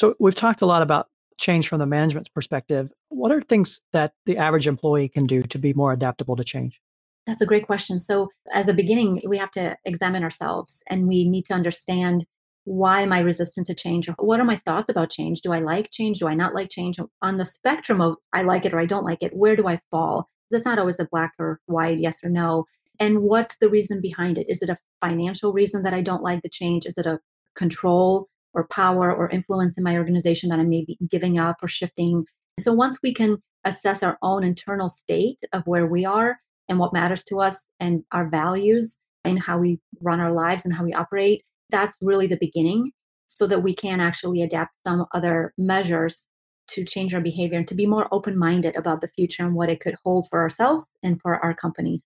So, 0.00 0.14
we've 0.18 0.34
talked 0.34 0.62
a 0.62 0.66
lot 0.66 0.80
about 0.80 1.08
change 1.38 1.68
from 1.68 1.78
the 1.78 1.84
management's 1.84 2.30
perspective. 2.30 2.90
What 3.10 3.30
are 3.32 3.42
things 3.42 3.82
that 3.92 4.14
the 4.24 4.38
average 4.38 4.66
employee 4.66 5.10
can 5.10 5.26
do 5.26 5.42
to 5.42 5.58
be 5.58 5.74
more 5.74 5.92
adaptable 5.92 6.36
to 6.36 6.42
change? 6.42 6.80
That's 7.26 7.42
a 7.42 7.46
great 7.46 7.66
question. 7.66 7.98
So, 7.98 8.30
as 8.54 8.66
a 8.66 8.72
beginning, 8.72 9.20
we 9.28 9.36
have 9.36 9.50
to 9.50 9.76
examine 9.84 10.24
ourselves 10.24 10.82
and 10.88 11.06
we 11.06 11.28
need 11.28 11.44
to 11.48 11.52
understand 11.52 12.24
why 12.64 13.02
am 13.02 13.12
I 13.12 13.18
resistant 13.18 13.66
to 13.66 13.74
change? 13.74 14.08
What 14.18 14.40
are 14.40 14.44
my 14.46 14.56
thoughts 14.56 14.88
about 14.88 15.10
change? 15.10 15.42
Do 15.42 15.52
I 15.52 15.58
like 15.58 15.90
change? 15.90 16.20
Do 16.20 16.28
I 16.28 16.34
not 16.34 16.54
like 16.54 16.70
change? 16.70 16.98
On 17.20 17.36
the 17.36 17.44
spectrum 17.44 18.00
of 18.00 18.16
I 18.32 18.40
like 18.40 18.64
it 18.64 18.72
or 18.72 18.80
I 18.80 18.86
don't 18.86 19.04
like 19.04 19.22
it, 19.22 19.36
where 19.36 19.54
do 19.54 19.68
I 19.68 19.82
fall? 19.90 20.30
It's 20.50 20.64
not 20.64 20.78
always 20.78 20.98
a 20.98 21.08
black 21.12 21.32
or 21.38 21.60
white, 21.66 21.98
yes 21.98 22.24
or 22.24 22.30
no 22.30 22.64
and 22.98 23.22
what's 23.22 23.56
the 23.58 23.68
reason 23.68 24.00
behind 24.00 24.38
it 24.38 24.46
is 24.48 24.62
it 24.62 24.68
a 24.68 24.76
financial 25.00 25.52
reason 25.52 25.82
that 25.82 25.94
i 25.94 26.02
don't 26.02 26.22
like 26.22 26.42
the 26.42 26.48
change 26.48 26.86
is 26.86 26.98
it 26.98 27.06
a 27.06 27.18
control 27.56 28.28
or 28.54 28.66
power 28.68 29.14
or 29.14 29.28
influence 29.30 29.76
in 29.76 29.84
my 29.84 29.96
organization 29.96 30.48
that 30.48 30.58
i 30.58 30.62
may 30.62 30.84
be 30.84 30.98
giving 31.10 31.38
up 31.38 31.56
or 31.62 31.68
shifting 31.68 32.24
so 32.58 32.72
once 32.72 32.98
we 33.02 33.12
can 33.12 33.38
assess 33.64 34.02
our 34.02 34.18
own 34.22 34.42
internal 34.44 34.88
state 34.88 35.38
of 35.52 35.62
where 35.66 35.86
we 35.86 36.04
are 36.04 36.38
and 36.68 36.78
what 36.78 36.92
matters 36.92 37.22
to 37.24 37.40
us 37.40 37.66
and 37.78 38.02
our 38.12 38.28
values 38.28 38.98
and 39.24 39.38
how 39.38 39.58
we 39.58 39.78
run 40.00 40.20
our 40.20 40.32
lives 40.32 40.64
and 40.64 40.74
how 40.74 40.84
we 40.84 40.92
operate 40.92 41.42
that's 41.70 41.96
really 42.00 42.26
the 42.26 42.38
beginning 42.40 42.90
so 43.26 43.46
that 43.46 43.62
we 43.62 43.74
can 43.74 44.00
actually 44.00 44.42
adapt 44.42 44.72
some 44.86 45.06
other 45.14 45.52
measures 45.56 46.26
to 46.66 46.84
change 46.84 47.14
our 47.14 47.20
behavior 47.20 47.58
and 47.58 47.68
to 47.68 47.74
be 47.74 47.86
more 47.86 48.08
open 48.12 48.36
minded 48.36 48.76
about 48.76 49.00
the 49.00 49.08
future 49.08 49.44
and 49.44 49.54
what 49.54 49.68
it 49.68 49.80
could 49.80 49.94
hold 50.04 50.28
for 50.30 50.40
ourselves 50.40 50.88
and 51.02 51.20
for 51.20 51.36
our 51.44 51.54
companies 51.54 52.04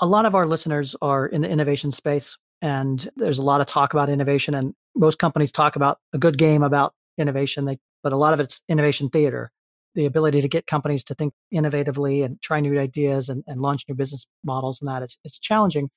a 0.00 0.06
lot 0.06 0.26
of 0.26 0.34
our 0.34 0.46
listeners 0.46 0.96
are 1.00 1.26
in 1.26 1.40
the 1.40 1.48
innovation 1.48 1.92
space, 1.92 2.36
and 2.62 3.08
there's 3.16 3.38
a 3.38 3.44
lot 3.44 3.60
of 3.60 3.66
talk 3.66 3.94
about 3.94 4.08
innovation. 4.08 4.54
And 4.54 4.74
most 4.96 5.18
companies 5.18 5.52
talk 5.52 5.76
about 5.76 5.98
a 6.12 6.18
good 6.18 6.38
game 6.38 6.62
about 6.62 6.94
innovation, 7.18 7.64
they, 7.64 7.78
but 8.02 8.12
a 8.12 8.16
lot 8.16 8.34
of 8.34 8.40
it's 8.40 8.62
innovation 8.68 9.08
theater 9.08 9.50
the 9.94 10.06
ability 10.06 10.40
to 10.40 10.48
get 10.48 10.66
companies 10.66 11.04
to 11.04 11.14
think 11.14 11.32
innovatively 11.52 12.24
and 12.24 12.42
try 12.42 12.58
new 12.58 12.76
ideas 12.80 13.28
and, 13.28 13.44
and 13.46 13.60
launch 13.60 13.84
new 13.88 13.94
business 13.94 14.26
models 14.42 14.80
and 14.80 14.88
that 14.88 15.04
it's, 15.04 15.16
it's 15.22 15.38
challenging 15.38 15.88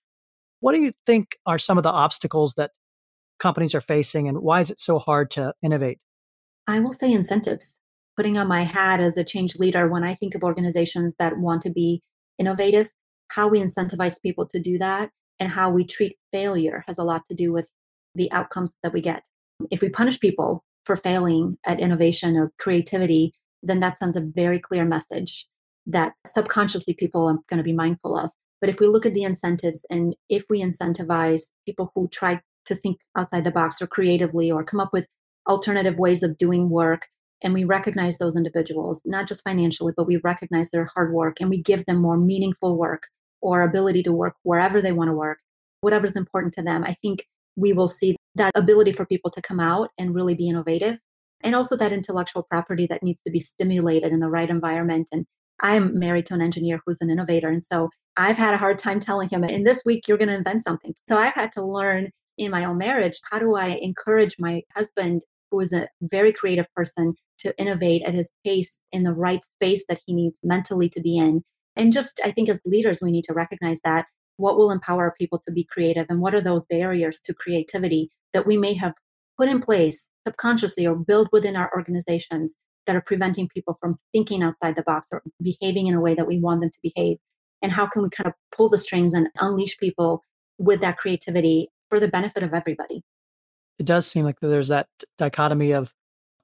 what 0.60 0.74
do 0.74 0.82
you 0.82 0.92
think 1.06 1.38
are 1.46 1.60
some 1.60 1.78
of 1.78 1.84
the 1.84 1.92
obstacles 1.92 2.54
that 2.56 2.72
companies 3.40 3.76
are 3.76 3.82
facing 3.82 4.28
and 4.28 4.40
why 4.40 4.60
is 4.60 4.70
it 4.70 4.80
so 4.80 4.98
hard 4.98 5.30
to 5.32 5.54
innovate? 5.62 6.00
I 6.68 6.80
will 6.80 6.92
say 6.92 7.12
incentives. 7.12 7.76
Putting 8.16 8.38
on 8.38 8.48
my 8.48 8.64
hat 8.64 9.00
as 9.00 9.16
a 9.16 9.24
change 9.24 9.58
leader, 9.58 9.88
when 9.88 10.04
I 10.04 10.16
think 10.16 10.34
of 10.34 10.44
organizations 10.44 11.16
that 11.20 11.38
want 11.38 11.62
to 11.62 11.70
be 11.70 12.02
innovative, 12.40 12.90
how 13.30 13.48
we 13.48 13.60
incentivize 13.60 14.20
people 14.22 14.48
to 14.48 14.60
do 14.60 14.80
that 14.80 15.12
and 15.40 15.50
how 15.50 15.70
we 15.70 15.86
treat 15.86 16.18
failure 16.32 16.84
has 16.88 16.98
a 16.98 17.04
lot 17.04 17.22
to 17.30 17.36
do 17.36 17.54
with 17.54 17.70
the 18.18 18.32
outcomes 18.32 18.76
that 18.84 18.94
we 18.94 19.02
get. 19.02 19.24
If 19.72 19.82
we 19.82 19.90
punish 19.90 20.20
people 20.20 20.64
for 20.86 20.96
failing 20.96 21.58
at 21.66 21.80
innovation 21.80 22.36
or 22.38 22.52
creativity, 22.60 23.34
then 23.64 23.80
that 23.80 23.98
sends 23.98 24.16
a 24.16 24.22
very 24.22 24.60
clear 24.60 24.86
message 24.86 25.48
that 25.86 26.14
subconsciously 26.26 26.94
people 26.94 27.28
are 27.28 27.38
going 27.50 27.58
to 27.58 27.64
be 27.64 27.74
mindful 27.74 28.18
of. 28.18 28.32
But 28.60 28.70
if 28.70 28.80
we 28.80 28.88
look 28.88 29.06
at 29.06 29.14
the 29.14 29.24
incentives 29.24 29.86
and 29.90 30.16
if 30.30 30.46
we 30.50 30.62
incentivize 30.62 31.44
people 31.66 31.92
who 31.94 32.08
try 32.10 32.42
to 32.66 32.76
think 32.76 32.98
outside 33.18 33.44
the 33.44 33.52
box 33.52 33.82
or 33.82 33.88
creatively 33.88 34.52
or 34.52 34.64
come 34.64 34.80
up 34.80 34.92
with 34.92 35.08
alternative 35.48 35.98
ways 35.98 36.24
of 36.24 36.38
doing 36.38 36.70
work, 36.70 37.08
and 37.44 37.54
we 37.54 37.64
recognize 37.64 38.18
those 38.18 38.36
individuals, 38.36 39.02
not 39.06 39.28
just 39.28 39.44
financially, 39.44 39.94
but 39.96 40.08
we 40.08 40.18
recognize 40.18 40.72
their 40.72 40.86
hard 40.86 41.14
work 41.14 41.40
and 41.40 41.50
we 41.50 41.62
give 41.62 41.86
them 41.86 41.98
more 41.98 42.18
meaningful 42.18 42.78
work 42.78 43.04
or 43.42 43.62
ability 43.62 44.04
to 44.04 44.12
work 44.12 44.34
wherever 44.44 44.82
they 44.82 44.92
want 44.92 45.10
to 45.10 45.14
work, 45.14 45.38
whatever's 45.82 46.16
important 46.16 46.54
to 46.56 46.64
them, 46.64 46.84
I 46.84 46.96
think 47.02 47.26
we 47.58 47.74
will 47.74 47.88
see 47.88 48.16
that 48.36 48.52
ability 48.56 48.94
for 48.94 49.06
people 49.06 49.32
to 49.32 49.42
come 49.42 49.60
out 49.60 49.90
and 49.98 50.16
really 50.16 50.36
be 50.36 50.48
innovative. 50.48 50.98
And 51.42 51.56
also 51.56 51.76
that 51.76 51.92
intellectual 51.92 52.44
property 52.50 52.88
that 52.88 53.04
needs 53.04 53.20
to 53.26 53.32
be 53.32 53.40
stimulated 53.40 54.14
in 54.14 54.20
the 54.20 54.30
right 54.30 54.50
environment. 54.50 55.08
And 55.12 55.26
I'm 55.62 55.98
married 56.00 56.28
to 56.28 56.34
an 56.34 56.42
engineer 56.42 56.80
who's 56.86 57.02
an 57.02 57.10
innovator. 57.10 57.50
And 57.50 57.64
so 57.64 57.90
I've 58.16 58.38
had 58.38 58.54
a 58.54 58.58
hard 58.58 58.80
time 58.80 59.00
telling 59.00 59.30
him, 59.30 59.44
in 59.44 59.64
this 59.64 59.82
week, 59.86 60.08
you're 60.08 60.18
going 60.18 60.30
to 60.30 60.36
invent 60.36 60.64
something. 60.64 60.94
So 61.10 61.18
I've 61.18 61.34
had 61.34 61.52
to 61.54 61.66
learn 61.66 62.10
in 62.38 62.52
my 62.52 62.64
own 62.66 62.78
marriage 62.78 63.20
how 63.30 63.40
do 63.40 63.56
I 63.56 63.78
encourage 63.82 64.36
my 64.40 64.62
husband, 64.76 65.24
who 65.52 65.60
is 65.60 65.74
a 65.74 65.88
very 66.02 66.32
creative 66.32 66.72
person, 66.76 67.14
to 67.40 67.54
innovate 67.60 68.04
at 68.04 68.16
his 68.16 68.32
pace 68.46 68.80
in 68.92 69.04
the 69.04 69.14
right 69.14 69.42
space 69.58 69.84
that 69.90 70.00
he 70.06 70.14
needs 70.14 70.40
mentally 70.44 70.90
to 70.90 71.02
be 71.02 71.18
in 71.18 71.44
and 71.78 71.94
just, 71.94 72.20
I 72.26 72.32
think 72.32 72.50
as 72.50 72.60
leaders, 72.66 73.00
we 73.02 73.12
need 73.12 73.24
to 73.26 73.34
recognize 73.34 73.80
that 73.84 74.06
what 74.38 74.58
will 74.58 74.72
empower 74.72 75.14
people 75.18 75.42
to 75.46 75.52
be 75.52 75.64
creative 75.64 76.06
and 76.10 76.22
what 76.22 76.34
are 76.34 76.42
those 76.42 76.66
barriers 76.66 77.20
to 77.20 77.34
creativity 77.34 78.10
that 78.34 78.48
we 78.48 78.58
may 78.58 78.74
have 78.74 78.94
put 79.38 79.50
in 79.50 79.60
place 79.60 80.08
subconsciously 80.26 80.86
or 80.86 80.96
build 80.96 81.30
within 81.32 81.56
our 81.56 81.72
organizations 81.76 82.56
that 82.86 82.96
are 82.96 83.02
preventing 83.02 83.48
people 83.50 83.78
from 83.80 83.98
thinking 84.14 84.42
outside 84.42 84.76
the 84.76 84.84
box 84.84 85.08
or 85.12 85.22
behaving 85.42 85.88
in 85.88 85.94
a 85.94 86.02
way 86.02 86.16
that 86.16 86.28
we 86.28 86.40
want 86.40 86.62
them 86.62 86.70
to 86.70 86.80
behave? 86.82 87.18
And 87.62 87.72
how 87.72 87.88
can 87.88 88.02
we 88.04 88.10
kind 88.10 88.28
of 88.28 88.34
pull 88.52 88.70
the 88.70 88.78
strings 88.78 89.14
and 89.14 89.30
unleash 89.40 89.78
people 89.78 90.22
with 90.58 90.82
that 90.82 90.98
creativity 90.98 91.70
for 91.90 92.00
the 92.00 92.08
benefit 92.08 92.44
of 92.44 92.54
everybody? 92.54 93.04
It 93.80 93.86
does 93.86 94.08
seem 94.08 94.26
like 94.26 94.40
there's 94.40 94.70
that 94.70 94.88
dichotomy 95.18 95.74
of 95.74 95.94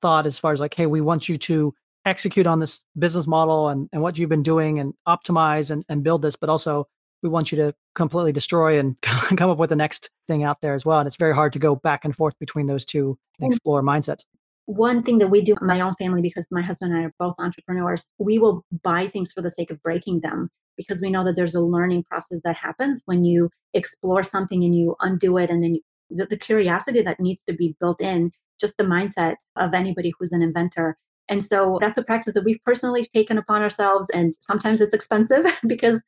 thought 0.01 0.27
as 0.27 0.37
far 0.37 0.51
as 0.51 0.59
like 0.59 0.73
hey 0.73 0.85
we 0.85 0.99
want 0.99 1.29
you 1.29 1.37
to 1.37 1.73
execute 2.05 2.47
on 2.47 2.59
this 2.59 2.83
business 2.97 3.27
model 3.27 3.69
and, 3.69 3.89
and 3.93 4.01
what 4.01 4.17
you've 4.17 4.29
been 4.29 4.43
doing 4.43 4.79
and 4.79 4.93
optimize 5.07 5.71
and, 5.71 5.85
and 5.87 6.03
build 6.03 6.21
this, 6.21 6.35
but 6.35 6.49
also 6.49 6.87
we 7.23 7.29
want 7.29 7.51
you 7.51 7.57
to 7.57 7.73
completely 7.95 8.31
destroy 8.31 8.77
and 8.77 8.99
come 9.01 9.49
up 9.49 9.57
with 9.57 9.69
the 9.69 9.75
next 9.75 10.11
thing 10.27 10.43
out 10.43 10.61
there 10.61 10.73
as 10.73 10.85
well. 10.85 10.99
And 10.99 11.07
it's 11.07 11.15
very 11.15 11.33
hard 11.33 11.53
to 11.53 11.59
go 11.59 11.75
back 11.75 12.05
and 12.05 12.15
forth 12.15 12.37
between 12.39 12.67
those 12.67 12.85
two 12.85 13.17
and 13.39 13.51
explore 13.51 13.81
mindsets. 13.81 14.25
One 14.65 15.01
thing 15.03 15.17
that 15.17 15.27
we 15.27 15.41
do 15.41 15.55
in 15.59 15.67
my 15.67 15.81
own 15.81 15.93
family, 15.93 16.21
because 16.21 16.47
my 16.51 16.61
husband 16.61 16.93
and 16.93 17.01
I 17.01 17.05
are 17.05 17.13
both 17.19 17.35
entrepreneurs, 17.39 18.05
we 18.19 18.39
will 18.39 18.63
buy 18.83 19.07
things 19.07 19.33
for 19.33 19.41
the 19.41 19.49
sake 19.49 19.71
of 19.71 19.81
breaking 19.81 20.21
them 20.21 20.49
because 20.77 21.01
we 21.01 21.09
know 21.09 21.23
that 21.25 21.35
there's 21.35 21.55
a 21.55 21.61
learning 21.61 22.03
process 22.03 22.39
that 22.43 22.55
happens 22.55 23.01
when 23.05 23.23
you 23.23 23.49
explore 23.73 24.23
something 24.23 24.63
and 24.63 24.75
you 24.75 24.95
undo 25.01 25.37
it. 25.37 25.49
And 25.49 25.63
then 25.63 25.75
you, 25.75 25.81
the, 26.09 26.25
the 26.27 26.37
curiosity 26.37 27.01
that 27.01 27.19
needs 27.19 27.43
to 27.47 27.53
be 27.53 27.75
built 27.79 28.01
in, 28.01 28.31
just 28.59 28.77
the 28.77 28.83
mindset 28.83 29.35
of 29.57 29.73
anybody 29.73 30.13
who's 30.17 30.31
an 30.31 30.41
inventor 30.41 30.97
and 31.29 31.43
so 31.43 31.77
that's 31.79 31.97
a 31.97 32.03
practice 32.03 32.33
that 32.33 32.43
we've 32.43 32.63
personally 32.65 33.07
taken 33.13 33.37
upon 33.37 33.61
ourselves. 33.61 34.07
And 34.13 34.33
sometimes 34.39 34.81
it's 34.81 34.93
expensive 34.93 35.45
because 35.67 36.01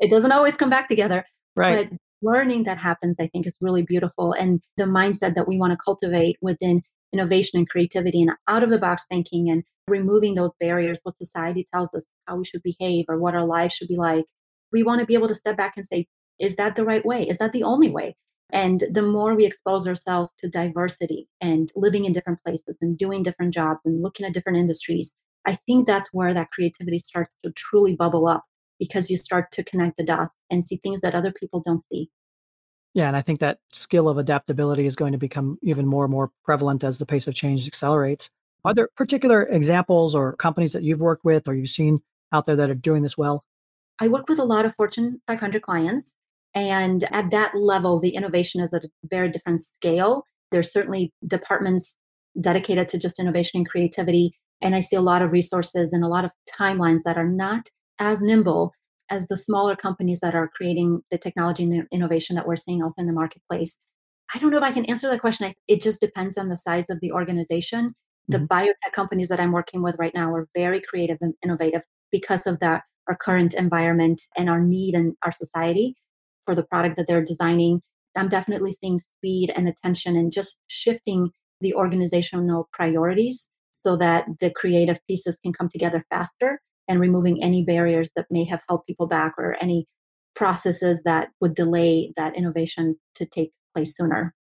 it 0.00 0.10
doesn't 0.10 0.32
always 0.32 0.56
come 0.56 0.70
back 0.70 0.88
together. 0.88 1.24
Right. 1.56 1.88
But 1.88 1.98
learning 2.22 2.64
that 2.64 2.78
happens, 2.78 3.16
I 3.20 3.28
think, 3.28 3.46
is 3.46 3.56
really 3.60 3.82
beautiful. 3.82 4.32
And 4.32 4.60
the 4.76 4.84
mindset 4.84 5.34
that 5.34 5.48
we 5.48 5.58
want 5.58 5.72
to 5.72 5.78
cultivate 5.82 6.36
within 6.40 6.82
innovation 7.12 7.58
and 7.58 7.68
creativity 7.68 8.22
and 8.22 8.32
out 8.48 8.62
of 8.62 8.70
the 8.70 8.78
box 8.78 9.04
thinking 9.08 9.50
and 9.50 9.62
removing 9.88 10.34
those 10.34 10.52
barriers, 10.60 11.00
what 11.02 11.16
society 11.16 11.66
tells 11.72 11.92
us 11.94 12.06
how 12.26 12.36
we 12.36 12.44
should 12.44 12.62
behave 12.62 13.06
or 13.08 13.18
what 13.18 13.34
our 13.34 13.46
lives 13.46 13.74
should 13.74 13.88
be 13.88 13.96
like. 13.96 14.24
We 14.72 14.82
want 14.82 15.00
to 15.00 15.06
be 15.06 15.14
able 15.14 15.28
to 15.28 15.34
step 15.34 15.56
back 15.56 15.74
and 15.76 15.84
say, 15.84 16.06
is 16.38 16.56
that 16.56 16.76
the 16.76 16.84
right 16.84 17.04
way? 17.04 17.28
Is 17.28 17.38
that 17.38 17.52
the 17.52 17.64
only 17.64 17.90
way? 17.90 18.16
And 18.52 18.84
the 18.90 19.02
more 19.02 19.34
we 19.34 19.44
expose 19.44 19.86
ourselves 19.86 20.32
to 20.38 20.48
diversity 20.48 21.28
and 21.40 21.70
living 21.76 22.04
in 22.04 22.12
different 22.12 22.40
places 22.44 22.78
and 22.80 22.98
doing 22.98 23.22
different 23.22 23.54
jobs 23.54 23.82
and 23.84 24.02
looking 24.02 24.26
at 24.26 24.34
different 24.34 24.58
industries, 24.58 25.14
I 25.46 25.58
think 25.66 25.86
that's 25.86 26.12
where 26.12 26.34
that 26.34 26.50
creativity 26.50 26.98
starts 26.98 27.38
to 27.44 27.52
truly 27.52 27.94
bubble 27.94 28.26
up 28.28 28.44
because 28.80 29.08
you 29.08 29.16
start 29.16 29.52
to 29.52 29.62
connect 29.62 29.96
the 29.96 30.04
dots 30.04 30.34
and 30.50 30.64
see 30.64 30.78
things 30.78 31.02
that 31.02 31.14
other 31.14 31.32
people 31.32 31.62
don't 31.64 31.82
see. 31.84 32.10
Yeah, 32.94 33.06
and 33.06 33.16
I 33.16 33.22
think 33.22 33.38
that 33.38 33.58
skill 33.72 34.08
of 34.08 34.18
adaptability 34.18 34.86
is 34.86 34.96
going 34.96 35.12
to 35.12 35.18
become 35.18 35.58
even 35.62 35.86
more 35.86 36.04
and 36.04 36.10
more 36.10 36.32
prevalent 36.42 36.82
as 36.82 36.98
the 36.98 37.06
pace 37.06 37.28
of 37.28 37.34
change 37.34 37.68
accelerates. 37.68 38.30
Are 38.64 38.74
there 38.74 38.88
particular 38.96 39.44
examples 39.44 40.16
or 40.16 40.34
companies 40.34 40.72
that 40.72 40.82
you've 40.82 41.00
worked 41.00 41.24
with 41.24 41.46
or 41.46 41.54
you've 41.54 41.70
seen 41.70 42.00
out 42.32 42.46
there 42.46 42.56
that 42.56 42.68
are 42.70 42.74
doing 42.74 43.02
this 43.02 43.16
well? 43.16 43.44
I 44.00 44.08
work 44.08 44.28
with 44.28 44.40
a 44.40 44.44
lot 44.44 44.64
of 44.64 44.74
Fortune 44.74 45.20
500 45.28 45.62
clients 45.62 46.14
and 46.54 47.04
at 47.12 47.30
that 47.30 47.54
level, 47.54 48.00
the 48.00 48.10
innovation 48.10 48.60
is 48.60 48.74
at 48.74 48.84
a 48.84 48.90
very 49.04 49.30
different 49.30 49.60
scale. 49.60 50.24
There's 50.50 50.72
certainly 50.72 51.12
departments 51.26 51.96
dedicated 52.40 52.88
to 52.88 52.98
just 52.98 53.20
innovation 53.20 53.58
and 53.58 53.68
creativity. 53.68 54.34
And 54.60 54.74
I 54.74 54.80
see 54.80 54.96
a 54.96 55.00
lot 55.00 55.22
of 55.22 55.32
resources 55.32 55.92
and 55.92 56.04
a 56.04 56.08
lot 56.08 56.24
of 56.24 56.32
timelines 56.50 57.02
that 57.04 57.16
are 57.16 57.28
not 57.28 57.68
as 58.00 58.22
nimble 58.22 58.72
as 59.10 59.26
the 59.26 59.36
smaller 59.36 59.76
companies 59.76 60.20
that 60.20 60.34
are 60.34 60.50
creating 60.54 61.02
the 61.10 61.18
technology 61.18 61.64
and 61.64 61.72
the 61.72 61.86
innovation 61.92 62.36
that 62.36 62.46
we're 62.46 62.56
seeing 62.56 62.82
also 62.82 63.00
in 63.00 63.06
the 63.06 63.12
marketplace. 63.12 63.76
I 64.34 64.38
don't 64.38 64.50
know 64.50 64.58
if 64.58 64.62
I 64.62 64.72
can 64.72 64.84
answer 64.86 65.08
that 65.08 65.20
question. 65.20 65.52
It 65.68 65.82
just 65.82 66.00
depends 66.00 66.38
on 66.38 66.48
the 66.48 66.56
size 66.56 66.88
of 66.88 67.00
the 67.00 67.12
organization. 67.12 67.94
The 68.28 68.38
mm-hmm. 68.38 68.46
biotech 68.46 68.92
companies 68.94 69.28
that 69.28 69.40
I'm 69.40 69.52
working 69.52 69.82
with 69.82 69.96
right 69.98 70.14
now 70.14 70.32
are 70.32 70.48
very 70.54 70.80
creative 70.80 71.18
and 71.20 71.34
innovative 71.44 71.82
because 72.12 72.46
of 72.46 72.60
that 72.60 72.82
our 73.08 73.16
current 73.16 73.54
environment 73.54 74.22
and 74.36 74.48
our 74.48 74.60
need 74.60 74.94
in 74.94 75.16
our 75.24 75.32
society 75.32 75.96
for 76.46 76.54
the 76.54 76.62
product 76.62 76.96
that 76.96 77.08
they're 77.08 77.24
designing. 77.24 77.82
I'm 78.16 78.28
definitely 78.28 78.72
seeing 78.72 78.98
speed 78.98 79.52
and 79.54 79.68
attention 79.68 80.16
and 80.16 80.32
just 80.32 80.56
shifting 80.68 81.30
the 81.60 81.74
organizational 81.74 82.68
priorities 82.72 83.48
so 83.72 83.96
that 83.96 84.26
the 84.40 84.50
creative 84.50 85.00
pieces 85.06 85.38
can 85.42 85.52
come 85.52 85.68
together 85.68 86.04
faster 86.10 86.60
and 86.88 87.00
removing 87.00 87.42
any 87.42 87.64
barriers 87.64 88.10
that 88.16 88.26
may 88.30 88.44
have 88.44 88.62
held 88.68 88.84
people 88.86 89.06
back 89.06 89.34
or 89.38 89.56
any 89.60 89.86
processes 90.34 91.02
that 91.04 91.28
would 91.40 91.54
delay 91.54 92.12
that 92.16 92.36
innovation 92.36 92.96
to 93.14 93.26
take 93.26 93.52
place 93.74 93.96
sooner. 93.96 94.34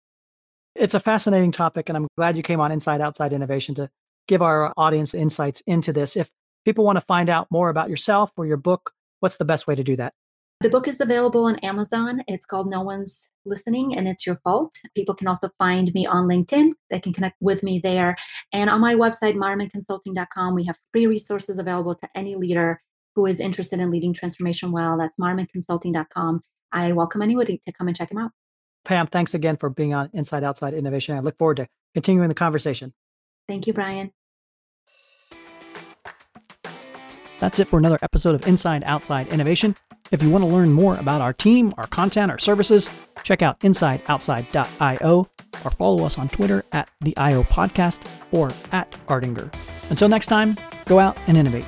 It's 0.75 0.95
a 0.95 1.01
fascinating 1.01 1.53
topic, 1.53 1.89
and 1.89 1.97
I'm 1.97 2.09
glad 2.17 2.37
you 2.37 2.43
came 2.43 2.61
on 2.61 2.71
Inside 2.71 3.01
Outside 3.01 3.33
Innovation 3.33 3.75
to 3.77 3.89
give 4.29 4.43
our 4.43 4.73
audience 4.77 5.15
insights 5.15 5.63
into 5.67 5.93
this. 5.93 6.17
If 6.17 6.31
people 6.65 6.85
want 6.85 6.97
to 6.97 7.05
find 7.07 7.31
out 7.31 7.47
more 7.51 7.71
about 7.71 7.89
yourself 7.89 8.33
or 8.37 8.47
your 8.47 8.57
book, 8.57 8.93
what's 9.21 9.39
the 9.39 9.45
best 9.45 9.67
way 9.67 9.75
to 9.75 9.85
do 9.85 9.97
that? 9.97 10.13
The 10.61 10.69
book 10.69 10.89
is 10.89 11.01
available 11.01 11.45
on 11.45 11.57
Amazon. 11.61 12.23
It's 12.27 12.45
called 12.45 12.69
No 12.69 12.83
One's 12.83 13.27
Listening 13.47 13.97
and 13.97 14.09
It's 14.09 14.27
Your 14.27 14.37
Fault. 14.37 14.77
People 14.95 15.15
can 15.15 15.29
also 15.29 15.49
find 15.59 15.93
me 15.95 16.05
on 16.05 16.27
LinkedIn. 16.27 16.73
They 16.91 17.01
can 17.01 17.13
connect 17.13 17.37
with 17.41 17.63
me 17.63 17.79
there. 17.79 18.17
And 18.53 18.69
on 18.69 18.81
my 18.81 18.95
website, 18.95 19.37
marmonconsulting.com, 19.37 20.55
we 20.55 20.65
have 20.65 20.77
free 20.93 21.07
resources 21.07 21.59
available 21.59 21.95
to 21.95 22.09
any 22.15 22.35
leader 22.35 22.81
who 23.15 23.27
is 23.27 23.41
interested 23.41 23.81
in 23.81 23.91
leading 23.91 24.13
transformation 24.13 24.73
well. 24.73 24.99
That's 24.99 25.15
marmonconsulting.com. 25.21 26.43
I 26.73 26.93
welcome 26.93 27.23
anybody 27.23 27.61
to 27.65 27.73
come 27.73 27.89
and 27.89 27.97
check 27.97 28.09
them 28.11 28.19
out. 28.19 28.33
Pam, 28.85 29.07
thanks 29.07 29.35
again 29.35 29.57
for 29.57 29.71
being 29.71 29.95
on 29.95 30.11
Inside 30.13 30.45
Outside 30.45 30.75
Innovation. 30.75 31.17
I 31.17 31.21
look 31.21 31.39
forward 31.39 31.57
to 31.59 31.69
continuing 31.95 32.29
the 32.29 32.35
conversation. 32.35 32.93
Thank 33.49 33.67
you, 33.67 33.73
Brian. 33.73 34.13
That's 37.39 37.59
it 37.59 37.69
for 37.69 37.79
another 37.79 37.99
episode 38.03 38.35
of 38.35 38.47
Inside 38.47 38.83
Outside 38.85 39.29
Innovation. 39.29 39.77
If 40.11 40.23
you 40.23 40.31
want 40.31 40.43
to 40.43 40.49
learn 40.49 40.73
more 40.73 40.97
about 40.97 41.21
our 41.21 41.33
team, 41.33 41.73
our 41.79 41.87
content, 41.87 42.31
our 42.31 42.39
services, 42.39 42.89
check 43.23 43.43
out 43.43 43.59
insideoutside.io 43.61 45.29
or 45.65 45.71
follow 45.71 46.05
us 46.05 46.19
on 46.19 46.29
Twitter 46.29 46.65
at 46.73 46.89
the 47.01 47.17
IO 47.17 47.43
Podcast 47.45 48.07
or 48.31 48.51
at 48.73 48.91
Ardinger. 49.09 49.53
Until 49.91 50.09
next 50.09 50.27
time, 50.27 50.57
go 50.87 50.99
out 50.99 51.17
and 51.27 51.37
innovate. 51.37 51.67